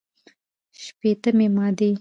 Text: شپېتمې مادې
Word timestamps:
شپېتمې 0.83 1.45
مادې 1.55 1.89